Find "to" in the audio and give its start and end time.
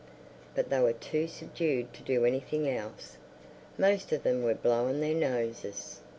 1.93-2.01